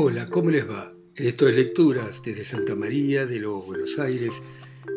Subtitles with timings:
[0.00, 0.94] Hola, ¿cómo les va?
[1.16, 4.32] Esto es Lecturas desde Santa María de los Buenos Aires,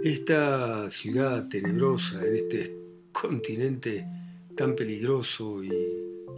[0.04, 2.78] esta ciudad tenebrosa en este
[3.12, 4.06] continente
[4.56, 5.72] tan peligroso y,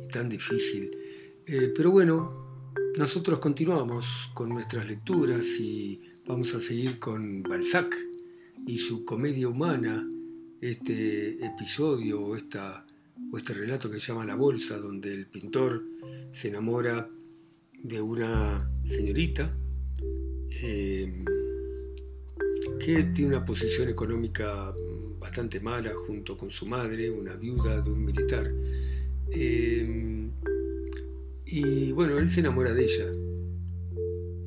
[0.10, 0.98] tan difícil.
[1.46, 7.93] Eh, pero bueno, nosotros continuamos con nuestras lecturas y vamos a seguir con Balzac
[8.66, 10.09] y su comedia humana,
[10.61, 15.84] este episodio o, o este relato que se llama La Bolsa, donde el pintor
[16.32, 17.10] se enamora
[17.83, 19.54] de una señorita
[20.50, 21.25] eh,
[22.79, 24.74] que tiene una posición económica
[25.19, 28.50] bastante mala junto con su madre, una viuda de un militar.
[29.32, 30.29] Eh,
[31.46, 33.11] y bueno, él se enamora de ella,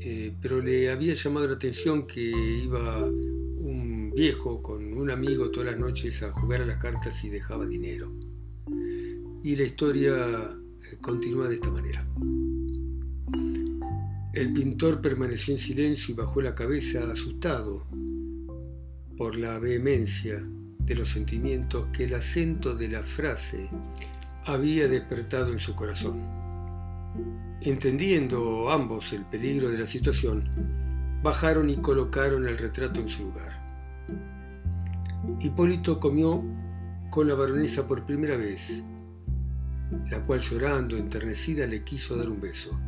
[0.01, 5.73] eh, pero le había llamado la atención que iba un viejo con un amigo todas
[5.73, 8.11] las noches a jugar a las cartas y dejaba dinero.
[9.43, 10.57] Y la historia
[11.03, 12.07] continúa de esta manera.
[14.37, 17.87] El pintor permaneció en silencio y bajó la cabeza asustado
[19.17, 20.47] por la vehemencia
[20.79, 23.71] de los sentimientos que el acento de la frase
[24.45, 26.19] había despertado en su corazón.
[27.63, 30.43] Entendiendo ambos el peligro de la situación,
[31.23, 33.67] bajaron y colocaron el retrato en su lugar.
[35.41, 36.45] Hipólito comió
[37.09, 38.85] con la baronesa por primera vez,
[40.11, 42.79] la cual llorando, enternecida, le quiso dar un beso.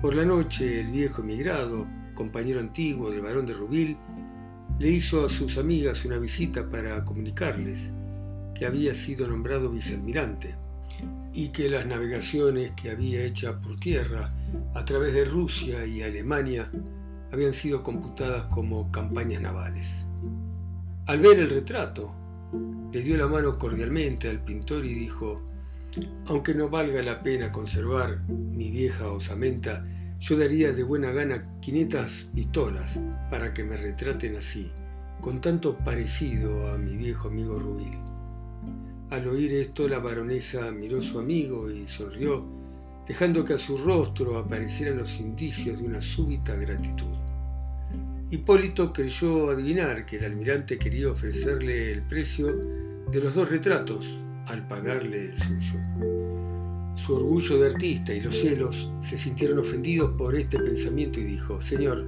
[0.00, 3.98] Por la noche, el viejo emigrado, compañero antiguo del barón de Rubil,
[4.78, 7.92] le hizo a sus amigas una visita para comunicarles
[8.54, 10.54] que había sido nombrado vicealmirante
[11.34, 14.30] y que las navegaciones que había hecho por tierra
[14.74, 16.70] a través de Rusia y Alemania
[17.30, 20.06] habían sido computadas como campañas navales.
[21.04, 22.14] Al ver el retrato,
[22.90, 25.42] le dio la mano cordialmente al pintor y dijo,
[26.26, 29.84] aunque no valga la pena conservar mi vieja osamenta,
[30.18, 33.00] yo daría de buena gana 500 pistolas
[33.30, 34.70] para que me retraten así,
[35.20, 37.98] con tanto parecido a mi viejo amigo Rubil.
[39.10, 42.44] Al oír esto, la baronesa miró a su amigo y sonrió,
[43.06, 47.16] dejando que a su rostro aparecieran los indicios de una súbita gratitud.
[48.30, 52.54] Hipólito creyó adivinar que el almirante quería ofrecerle el precio
[53.10, 54.08] de los dos retratos
[54.50, 55.80] al pagarle el suyo.
[56.94, 61.60] Su orgullo de artista y los celos se sintieron ofendidos por este pensamiento y dijo,
[61.60, 62.04] Señor,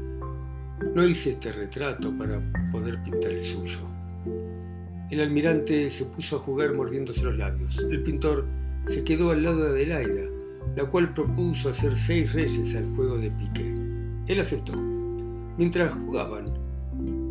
[0.95, 3.81] no hice este retrato para poder pintar el suyo.
[5.11, 7.79] El almirante se puso a jugar mordiéndose los labios.
[7.91, 8.47] El pintor
[8.87, 10.29] se quedó al lado de Adelaida,
[10.77, 13.75] la cual propuso hacer seis reyes al juego de pique.
[14.27, 14.75] Él aceptó.
[15.59, 16.52] Mientras jugaban,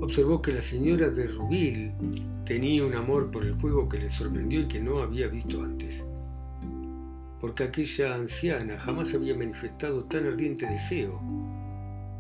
[0.02, 1.94] observó que la señora de Rubil
[2.44, 6.04] tenía un amor por el juego que le sorprendió y que no había visto antes,
[7.40, 11.22] porque aquella anciana jamás había manifestado tan ardiente deseo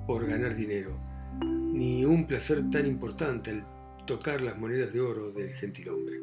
[0.05, 0.95] por ganar dinero,
[1.41, 3.65] ni un placer tan importante al
[4.05, 6.21] tocar las monedas de oro del gentilhombre.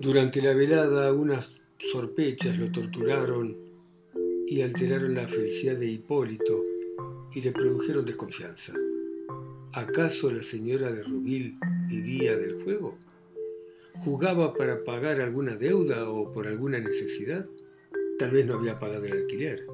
[0.00, 1.54] Durante la velada unas
[1.92, 3.56] sospechas lo torturaron
[4.46, 6.62] y alteraron la felicidad de Hipólito
[7.34, 8.72] y le produjeron desconfianza.
[9.74, 11.58] ¿Acaso la señora de Rubil
[11.88, 12.96] vivía del juego?
[14.04, 17.44] ¿Jugaba para pagar alguna deuda o por alguna necesidad?
[18.16, 19.66] Tal vez no había pagado el alquiler.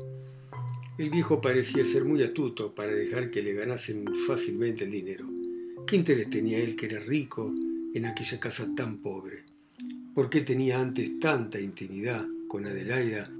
[0.97, 5.27] El viejo parecía ser muy astuto para dejar que le ganasen fácilmente el dinero.
[5.87, 7.53] ¿Qué interés tenía él que era rico
[7.93, 9.45] en aquella casa tan pobre?
[10.15, 13.31] ¿Por qué tenía antes tanta intimidad con Adelaida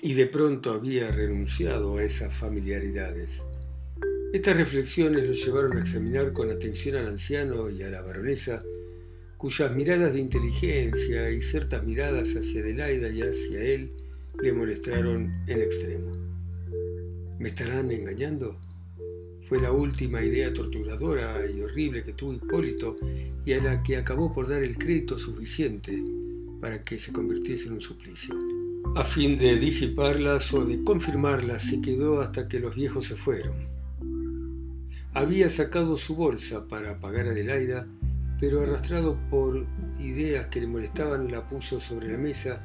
[0.00, 3.42] y de pronto había renunciado a esas familiaridades?
[4.34, 8.64] Estas reflexiones lo llevaron a examinar con atención al anciano y a la baronesa,
[9.36, 13.92] cuyas miradas de inteligencia y ciertas miradas hacia Adelaida y hacia él
[14.42, 16.10] le molestaron en extremo.
[17.38, 18.58] ¿Me estarán engañando?
[19.42, 22.96] Fue la última idea torturadora y horrible que tuvo Hipólito
[23.46, 26.02] y a la que acabó por dar el crédito suficiente
[26.60, 28.34] para que se convirtiese en un suplicio.
[28.96, 33.73] A fin de disiparlas o de confirmarlas, se quedó hasta que los viejos se fueron.
[35.16, 37.86] Había sacado su bolsa para pagar a Adelaida,
[38.40, 39.64] pero arrastrado por
[40.00, 42.58] ideas que le molestaban la puso sobre la mesa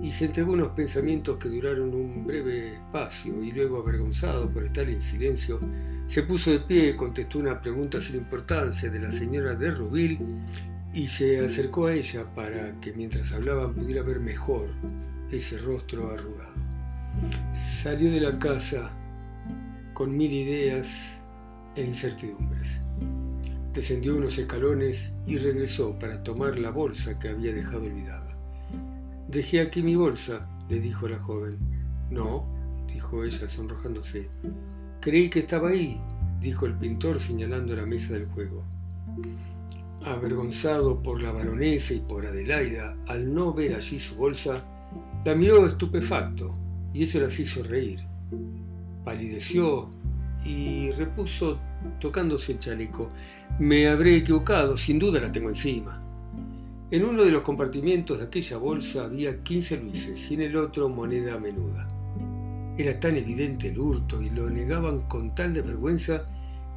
[0.00, 4.88] y se entregó unos pensamientos que duraron un breve espacio y luego avergonzado por estar
[4.88, 5.60] en silencio,
[6.06, 10.18] se puso de pie, contestó una pregunta sin importancia de la señora de Rubil
[10.94, 14.70] y se acercó a ella para que mientras hablaban pudiera ver mejor
[15.30, 16.54] ese rostro arrugado.
[17.52, 18.96] Salió de la casa
[19.92, 21.15] con mil ideas
[21.76, 22.80] e incertidumbres.
[23.72, 28.36] Descendió unos escalones y regresó para tomar la bolsa que había dejado olvidada.
[29.28, 31.58] Dejé aquí mi bolsa, le dijo la joven.
[32.10, 32.46] No,
[32.92, 34.28] dijo ella sonrojándose.
[35.00, 36.00] Creí que estaba ahí,
[36.40, 38.64] dijo el pintor señalando la mesa del juego.
[40.04, 44.64] Avergonzado por la baronesa y por Adelaida, al no ver allí su bolsa,
[45.24, 46.52] la miró estupefacto
[46.94, 48.00] y eso las hizo reír.
[49.04, 49.90] Palideció
[50.46, 51.58] y repuso
[51.98, 53.10] tocándose el chaleco.
[53.58, 56.02] Me habré equivocado, sin duda la tengo encima.
[56.90, 60.88] En uno de los compartimientos de aquella bolsa había 15 luises y en el otro
[60.88, 61.88] moneda menuda.
[62.78, 66.24] Era tan evidente el hurto y lo negaban con tal de vergüenza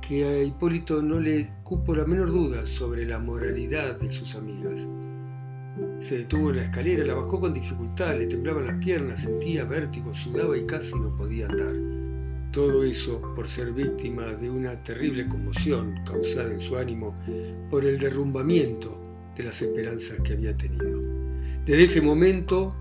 [0.02, 4.88] que a Hipólito no le cupo la menor duda sobre la moralidad de sus amigas.
[6.00, 10.14] Se detuvo en la escalera, la bajó con dificultad, le temblaban las piernas, sentía vértigo,
[10.14, 11.99] sudaba y casi no podía andar.
[12.60, 17.16] Todo eso por ser víctima de una terrible conmoción causada en su ánimo
[17.70, 19.02] por el derrumbamiento
[19.34, 21.02] de las esperanzas que había tenido.
[21.66, 22.76] Desde ese momento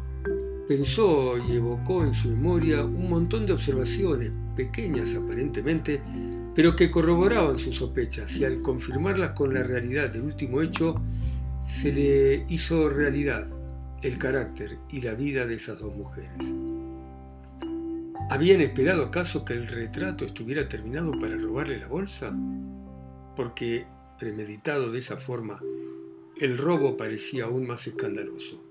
[0.67, 6.03] pensó y evocó en su memoria un montón de observaciones, pequeñas aparentemente,
[6.57, 10.97] pero que corroboraban sus sospechas y al confirmarlas con la realidad del último hecho,
[11.65, 13.47] se le hizo realidad
[14.03, 16.33] el carácter y la vida de esas dos mujeres.
[18.31, 22.37] ¿Habían esperado acaso que el retrato estuviera terminado para robarle la bolsa?
[23.35, 23.87] Porque,
[24.19, 25.63] premeditado de esa forma,
[26.39, 28.63] el robo parecía aún más escandaloso.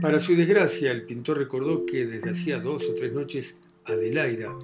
[0.00, 4.54] Para su desgracia, el pintor recordó que desde hacía dos o tres noches Adelaida,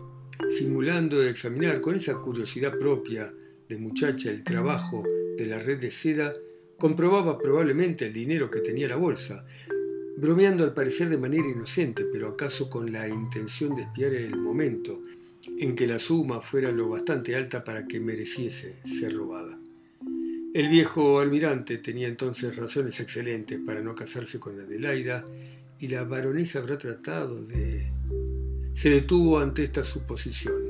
[0.49, 3.35] simulando examinar con esa curiosidad propia
[3.69, 5.05] de muchacha el trabajo
[5.37, 6.33] de la red de seda,
[6.79, 9.45] comprobaba probablemente el dinero que tenía la bolsa,
[10.17, 15.03] bromeando al parecer de manera inocente, pero acaso con la intención de espiar el momento
[15.59, 19.59] en que la suma fuera lo bastante alta para que mereciese ser robada.
[20.55, 25.25] El viejo almirante tenía entonces razones excelentes para no casarse con Adelaida
[25.81, 27.91] y la baronesa habrá tratado de...
[28.73, 30.63] Se detuvo ante esta suposición,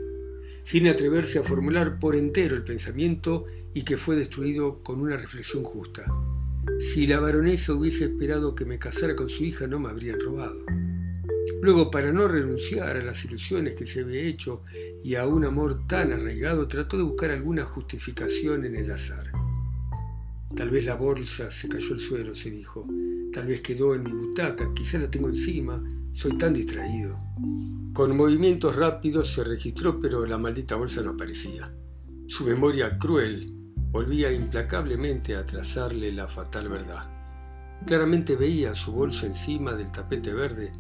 [0.63, 3.45] sin atreverse a formular por entero el pensamiento
[3.75, 6.07] y que fue destruido con una reflexión justa.
[6.79, 10.65] Si la baronesa hubiese esperado que me casara con su hija, no me habrían robado.
[11.63, 14.63] Luego, para no renunciar a las ilusiones que se había hecho
[15.03, 19.33] y a un amor tan arraigado, trató de buscar alguna justificación en el azar.
[20.55, 22.87] Tal vez la bolsa se cayó al suelo, se dijo.
[23.33, 25.83] Tal vez quedó en mi butaca, quizá la tengo encima.
[26.13, 27.19] Soy tan distraído.
[27.93, 31.75] Con movimientos rápidos se registró, pero la maldita bolsa no aparecía.
[32.29, 33.64] Su memoria cruel
[33.95, 37.05] volvía implacablemente a trazarle la fatal verdad.
[37.87, 40.73] Claramente veía su bolsa encima del tapete verde,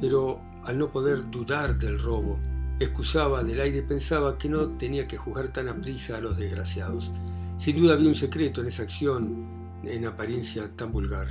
[0.00, 2.38] pero al no poder dudar del robo,
[2.78, 6.36] excusaba del aire y pensaba que no tenía que jugar tan a prisa a los
[6.36, 7.10] desgraciados.
[7.56, 11.26] Sin duda había un secreto en esa acción en apariencia tan vulgar,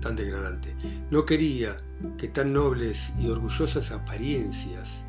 [0.00, 0.74] tan degradante.
[1.12, 1.76] No quería
[2.18, 5.04] que tan nobles y orgullosas apariencias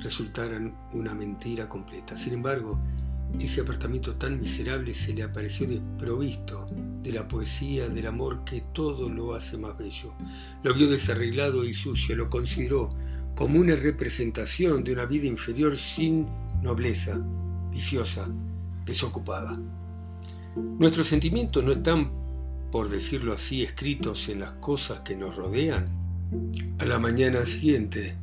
[0.00, 2.16] resultaran una mentira completa.
[2.16, 2.80] Sin embargo,
[3.40, 6.66] ese apartamento tan miserable se le apareció desprovisto
[7.02, 10.14] de la poesía del amor que todo lo hace más bello.
[10.62, 12.90] Lo vio desarreglado y sucio, lo consideró
[13.34, 16.26] como una representación de una vida inferior sin
[16.62, 17.20] nobleza,
[17.70, 18.28] viciosa,
[18.86, 19.58] desocupada.
[20.78, 22.12] Nuestros sentimientos no están,
[22.70, 25.88] por decirlo así, escritos en las cosas que nos rodean.
[26.78, 28.14] A la mañana siguiente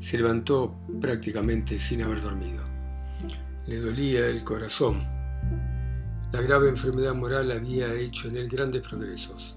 [0.00, 2.69] se levantó prácticamente sin haber dormido
[3.70, 5.06] le dolía el corazón.
[6.32, 9.56] La grave enfermedad moral había hecho en él grandes progresos.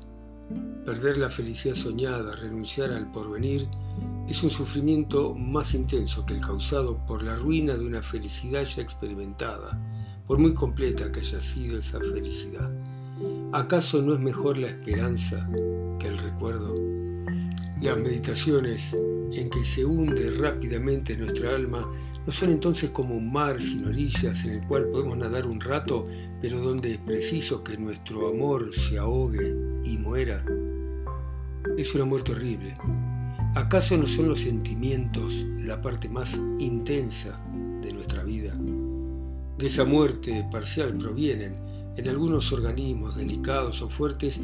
[0.85, 3.67] Perder la felicidad soñada, renunciar al porvenir,
[4.29, 8.83] es un sufrimiento más intenso que el causado por la ruina de una felicidad ya
[8.83, 9.81] experimentada,
[10.27, 12.71] por muy completa que haya sido esa felicidad.
[13.51, 15.49] ¿Acaso no es mejor la esperanza
[15.97, 16.75] que el recuerdo?
[17.81, 18.95] Las meditaciones
[19.35, 21.89] en que se hunde rápidamente nuestra alma
[22.25, 26.07] ¿No son entonces como un mar sin orillas en el cual podemos nadar un rato,
[26.41, 30.45] pero donde es preciso que nuestro amor se ahogue y muera?
[31.77, 32.75] Es un amor terrible.
[33.55, 37.41] ¿Acaso no son los sentimientos la parte más intensa
[37.81, 38.53] de nuestra vida?
[39.57, 41.57] De esa muerte parcial provienen,
[41.97, 44.39] en algunos organismos delicados o fuertes,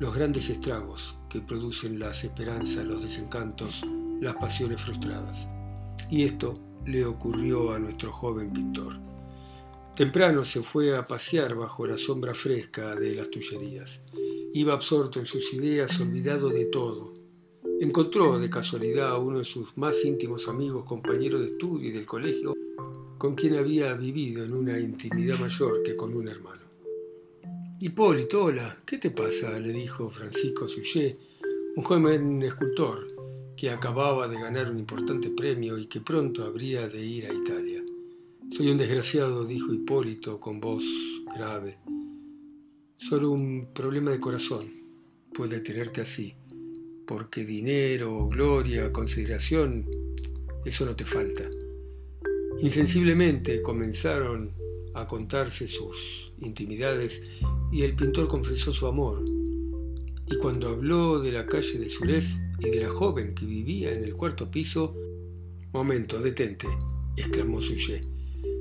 [0.00, 3.84] los grandes estragos que producen las esperanzas, los desencantos,
[4.20, 5.48] las pasiones frustradas.
[6.10, 6.54] Y esto
[6.86, 8.98] le ocurrió a nuestro joven pintor.
[9.94, 14.02] Temprano se fue a pasear bajo la sombra fresca de las Tullerías.
[14.52, 17.14] Iba absorto en sus ideas, olvidado de todo.
[17.80, 22.06] Encontró de casualidad a uno de sus más íntimos amigos, compañero de estudio y del
[22.06, 22.54] colegio,
[23.18, 26.62] con quien había vivido en una intimidad mayor que con un hermano.
[27.80, 29.58] Hipólito, hola, ¿qué te pasa?
[29.60, 31.18] le dijo Francisco Suchet,
[31.76, 33.13] un joven escultor,
[33.56, 37.82] que acababa de ganar un importante premio y que pronto habría de ir a Italia.
[38.50, 40.84] Soy un desgraciado, dijo Hipólito con voz
[41.34, 41.78] grave.
[42.94, 44.72] Solo un problema de corazón
[45.32, 46.34] puede tenerte así,
[47.06, 49.86] porque dinero, gloria, consideración,
[50.64, 51.48] eso no te falta.
[52.60, 54.52] Insensiblemente comenzaron
[54.94, 57.20] a contarse sus intimidades
[57.72, 59.24] y el pintor confesó su amor.
[60.26, 64.04] Y cuando habló de la calle de Surés y de la joven que vivía en
[64.04, 64.94] el cuarto piso,
[65.74, 66.68] Momento, detente,
[67.16, 68.00] exclamó Suye.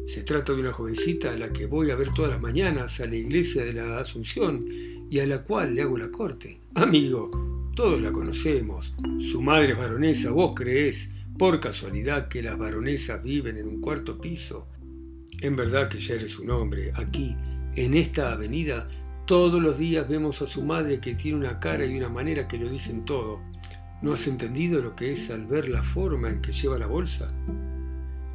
[0.04, 3.06] Se trata de una jovencita a la que voy a ver todas las mañanas a
[3.06, 4.66] la iglesia de la Asunción
[5.12, 6.60] y a la cual le hago la corte.
[6.74, 8.96] Amigo, todos la conocemos.
[9.20, 14.20] Su madre es baronesa, vos creés, por casualidad, que las baronesas viven en un cuarto
[14.20, 14.68] piso.
[15.40, 16.94] En verdad que ya eres un hombre.
[16.96, 17.36] Aquí,
[17.76, 18.88] en esta avenida,
[19.26, 22.58] todos los días vemos a su madre que tiene una cara y una manera que
[22.58, 23.42] lo dicen todo.
[24.02, 27.34] ¿No has entendido lo que es al ver la forma en que lleva la bolsa?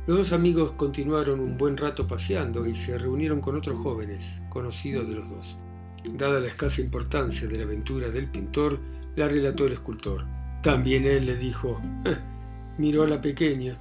[0.06, 5.06] Los dos amigos continuaron un buen rato paseando y se reunieron con otros jóvenes, conocidos
[5.06, 5.58] de los dos.
[6.14, 8.80] Dada la escasa importancia de la aventura del pintor,
[9.16, 10.24] la relató el escultor.
[10.62, 12.16] También él le dijo, eh,
[12.78, 13.76] miró a la pequeña.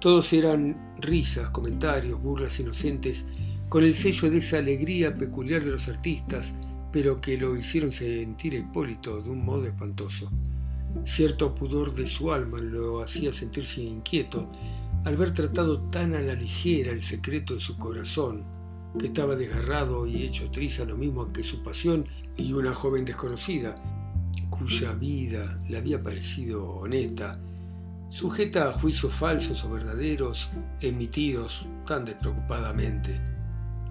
[0.00, 3.26] Todos eran risas, comentarios, burlas inocentes,
[3.68, 6.54] con el sello de esa alegría peculiar de los artistas,
[6.90, 10.30] pero que lo hicieron sentir a Hipólito de un modo espantoso.
[11.04, 14.48] Cierto pudor de su alma lo hacía sentirse inquieto
[15.04, 18.44] al ver tratado tan a la ligera el secreto de su corazón,
[18.98, 22.06] que estaba desgarrado y hecho triza lo mismo que su pasión
[22.36, 23.74] y una joven desconocida,
[24.48, 27.38] cuya vida le había parecido honesta
[28.08, 33.37] sujeta a juicios falsos o verdaderos emitidos tan despreocupadamente.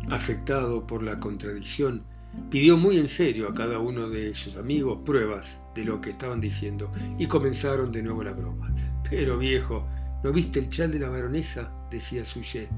[0.09, 2.03] Afectado por la contradicción,
[2.49, 6.39] pidió muy en serio a cada uno de sus amigos pruebas de lo que estaban
[6.39, 8.73] diciendo y comenzaron de nuevo la broma.
[9.09, 9.85] Pero viejo,
[10.23, 11.71] ¿no viste el chal de la baronesa?
[11.91, 12.69] decía Suye.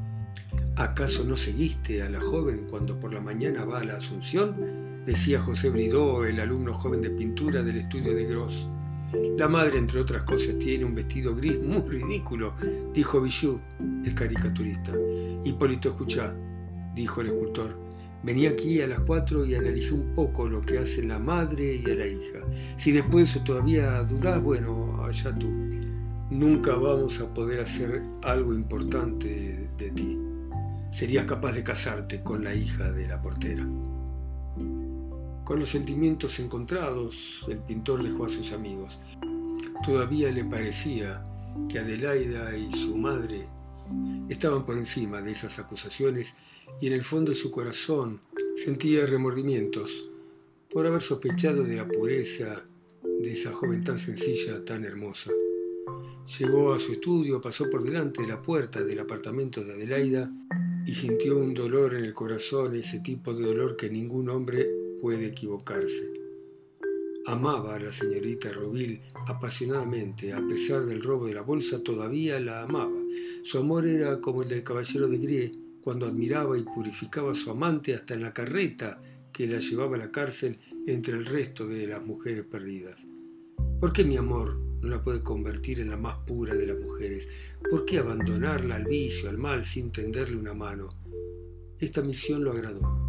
[0.76, 5.04] ¿Acaso no seguiste a la joven cuando por la mañana va a la Asunción?
[5.06, 8.68] decía José Bridó, el alumno joven de pintura del estudio de Gross.
[9.38, 12.54] La madre, entre otras cosas, tiene un vestido gris muy ridículo,
[12.94, 13.60] dijo Bichou,
[14.06, 14.92] el caricaturista.
[15.44, 16.34] Hipólito, escucha,
[17.00, 17.78] dijo el escultor.
[18.24, 21.90] Vení aquí a las cuatro y analicé un poco lo que hacen la madre y
[21.90, 22.40] a la hija.
[22.76, 25.48] Si después todavía dudás, bueno, allá tú.
[26.30, 30.20] Nunca vamos a poder hacer algo importante de ti.
[30.92, 33.66] Serías capaz de casarte con la hija de la portera.
[35.46, 39.00] Con los sentimientos encontrados, el pintor dejó a sus amigos.
[39.86, 41.24] Todavía le parecía
[41.70, 43.48] que Adelaida y su madre
[44.30, 46.36] estaban por encima de esas acusaciones
[46.80, 48.20] y en el fondo de su corazón
[48.56, 50.10] sentía remordimientos
[50.70, 52.64] por haber sospechado de la pureza
[53.04, 55.32] de esa joven tan sencilla, tan hermosa.
[56.38, 60.32] Llegó a su estudio, pasó por delante de la puerta del apartamento de Adelaida
[60.86, 64.70] y sintió un dolor en el corazón, ese tipo de dolor que ningún hombre
[65.02, 66.19] puede equivocarse.
[67.30, 72.64] Amaba a la señorita Roville apasionadamente, a pesar del robo de la bolsa, todavía la
[72.64, 73.00] amaba.
[73.44, 77.52] Su amor era como el del caballero de Grie, cuando admiraba y purificaba a su
[77.52, 79.00] amante hasta en la carreta
[79.32, 80.58] que la llevaba a la cárcel
[80.88, 83.06] entre el resto de las mujeres perdidas.
[83.80, 87.28] ¿Por qué mi amor no la puede convertir en la más pura de las mujeres?
[87.70, 90.90] ¿Por qué abandonarla al vicio, al mal, sin tenderle una mano?
[91.78, 93.09] Esta misión lo agradó.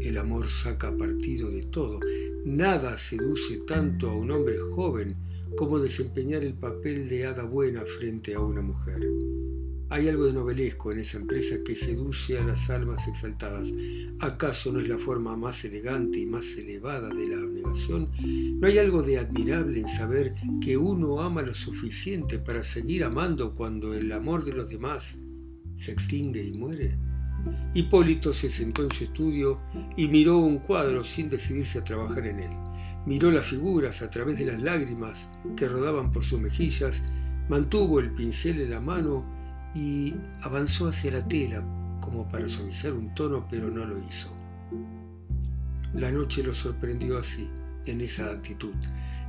[0.00, 2.00] El amor saca partido de todo.
[2.46, 5.14] Nada seduce tanto a un hombre joven
[5.58, 9.06] como desempeñar el papel de hada buena frente a una mujer.
[9.90, 13.72] Hay algo de novelesco en esa empresa que seduce a las almas exaltadas.
[14.20, 18.08] ¿Acaso no es la forma más elegante y más elevada de la abnegación?
[18.58, 23.52] ¿No hay algo de admirable en saber que uno ama lo suficiente para seguir amando
[23.52, 25.18] cuando el amor de los demás
[25.74, 27.09] se extingue y muere?
[27.74, 29.60] Hipólito se sentó en su estudio
[29.96, 32.50] y miró un cuadro sin decidirse a trabajar en él.
[33.06, 37.02] Miró las figuras a través de las lágrimas que rodaban por sus mejillas,
[37.48, 39.24] mantuvo el pincel en la mano
[39.74, 41.62] y avanzó hacia la tela
[42.00, 44.28] como para suavizar un tono, pero no lo hizo.
[45.94, 47.48] La noche lo sorprendió así,
[47.86, 48.74] en esa actitud.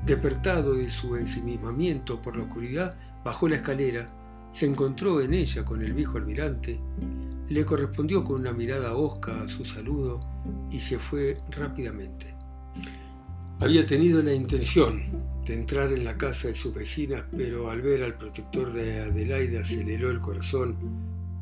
[0.05, 4.09] Despertado de su ensimismamiento por la oscuridad, bajó la escalera,
[4.51, 6.79] se encontró en ella con el viejo almirante,
[7.51, 10.21] le correspondió con una mirada hosca a su saludo
[10.71, 12.33] y se fue rápidamente.
[13.59, 15.03] Había tenido la intención
[15.45, 19.59] de entrar en la casa de sus vecinas, pero al ver al protector de Adelaide
[19.59, 20.77] aceleró el corazón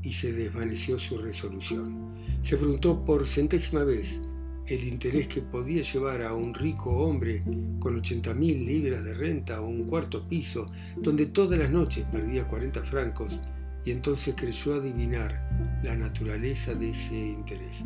[0.01, 2.09] y se desvaneció su resolución.
[2.41, 4.21] Se preguntó por centésima vez
[4.65, 7.43] el interés que podía llevar a un rico hombre
[7.79, 10.65] con 80 mil libras de renta a un cuarto piso,
[10.97, 13.41] donde todas las noches perdía 40 francos,
[13.85, 15.49] y entonces creyó adivinar
[15.83, 17.85] la naturaleza de ese interés.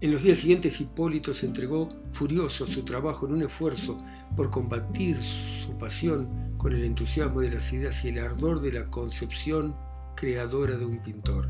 [0.00, 3.96] En los días siguientes Hipólito se entregó furioso a su trabajo en un esfuerzo
[4.36, 8.86] por combatir su pasión con el entusiasmo de las ideas y el ardor de la
[8.90, 9.74] concepción
[10.14, 11.48] creadora de un pintor,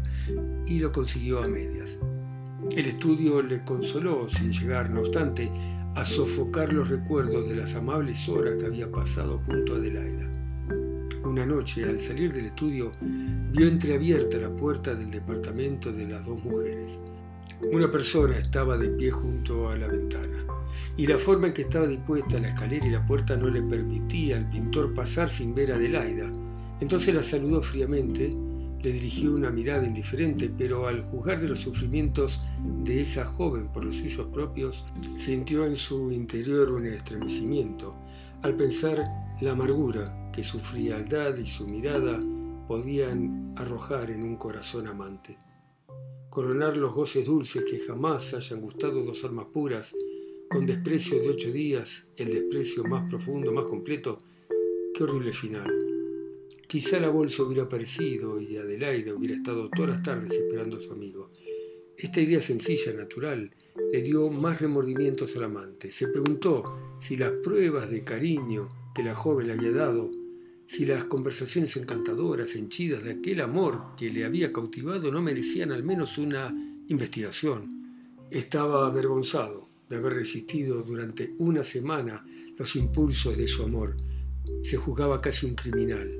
[0.66, 1.98] y lo consiguió a medias.
[2.76, 5.50] El estudio le consoló sin llegar, no obstante,
[5.94, 10.30] a sofocar los recuerdos de las amables horas que había pasado junto a Adelaida.
[11.26, 16.42] Una noche, al salir del estudio, vio entreabierta la puerta del departamento de las dos
[16.42, 17.00] mujeres.
[17.72, 20.46] Una persona estaba de pie junto a la ventana,
[20.96, 24.36] y la forma en que estaba dispuesta la escalera y la puerta no le permitía
[24.36, 26.32] al pintor pasar sin ver a Adelaida.
[26.80, 28.32] Entonces la saludó fríamente,
[28.82, 32.40] le dirigió una mirada indiferente, pero al juzgar de los sufrimientos
[32.84, 34.84] de esa joven por los suyos propios,
[35.16, 37.96] sintió en su interior un estremecimiento,
[38.42, 42.20] al pensar la amargura que su frialdad y su mirada
[42.66, 45.38] podían arrojar en un corazón amante
[46.36, 49.94] coronar los goces dulces que jamás hayan gustado dos almas puras,
[50.50, 54.18] con desprecio de ocho días, el desprecio más profundo, más completo,
[54.92, 55.72] qué horrible final.
[56.68, 60.92] Quizá la bolsa hubiera aparecido y Adelaide hubiera estado todas las tardes esperando a su
[60.92, 61.30] amigo.
[61.96, 63.50] Esta idea sencilla, natural,
[63.90, 65.90] le dio más remordimientos al amante.
[65.90, 70.10] Se preguntó si las pruebas de cariño que la joven le había dado
[70.64, 75.84] si las conversaciones encantadoras, henchidas de aquel amor que le había cautivado no merecían al
[75.84, 76.54] menos una
[76.88, 78.08] investigación.
[78.30, 82.24] Estaba avergonzado de haber resistido durante una semana
[82.56, 83.98] los impulsos de su amor.
[84.62, 86.10] Se juzgaba casi un criminal.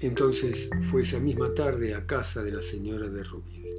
[0.00, 3.72] Entonces fue esa misma tarde a casa de la señora de Rubille.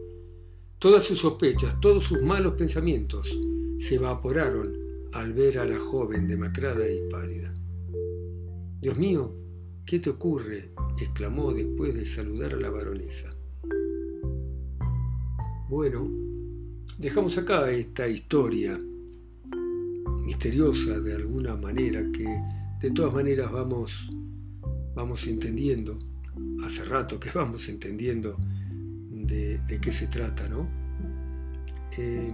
[0.80, 3.38] Todas sus sospechas, todos sus malos pensamientos
[3.78, 4.74] se evaporaron
[5.12, 7.54] al ver a la joven demacrada y pálida.
[8.88, 9.36] Dios mío,
[9.86, 10.72] ¿Qué te ocurre?
[10.98, 13.36] exclamó después de saludar a la baronesa.
[15.68, 16.10] Bueno,
[16.98, 18.80] dejamos acá esta historia
[20.24, 22.30] misteriosa de alguna manera que
[22.80, 24.10] de todas maneras vamos,
[24.96, 26.00] vamos entendiendo,
[26.64, 28.38] hace rato que vamos entendiendo
[29.12, 30.66] de, qué se trata, ¿no?
[31.98, 32.32] Eh,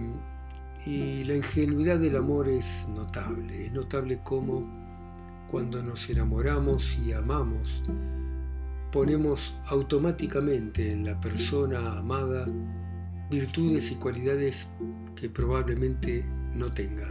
[0.86, 4.83] y la ingenuidad del amor es notable, es notable cómo
[5.54, 7.80] cuando nos enamoramos y amamos,
[8.90, 12.44] ponemos automáticamente en la persona amada
[13.30, 14.68] virtudes y cualidades
[15.14, 16.24] que probablemente
[16.56, 17.06] no tenga,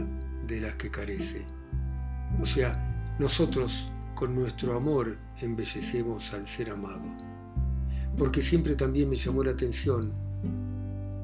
[0.46, 1.46] de las que carece.
[2.38, 7.06] O sea, nosotros con nuestro amor embellecemos al ser amado.
[8.18, 10.12] Porque siempre también me llamó la atención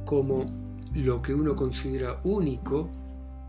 [0.07, 0.47] cómo
[0.95, 2.91] lo que uno considera único,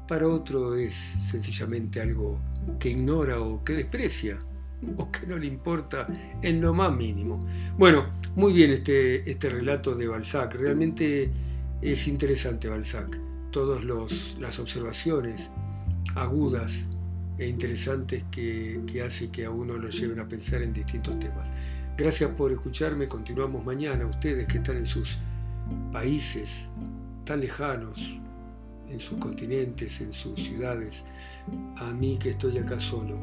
[0.10, 0.94] para otro es
[1.26, 2.38] sencillamente algo
[2.80, 4.39] que ignora o que desprecia
[4.97, 6.08] o que no le importa
[6.41, 7.45] en lo más mínimo.
[7.78, 11.32] Bueno, muy bien este, este relato de Balzac, realmente
[11.82, 13.19] es interesante Balzac,
[13.52, 15.52] todas las observaciones
[16.15, 16.88] agudas
[17.38, 21.50] e interesantes que, que hace que a uno lo lleven a pensar en distintos temas.
[21.97, 25.17] Gracias por escucharme, continuamos mañana, ustedes que están en sus
[25.91, 26.67] países
[27.26, 28.19] tan lejanos,
[28.92, 31.04] en sus continentes, en sus ciudades,
[31.78, 33.18] a mí que estoy acá solo,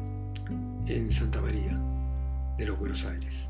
[0.87, 1.79] en Santa María
[2.57, 3.49] de los Buenos Aires.